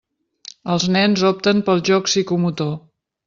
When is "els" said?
0.75-0.85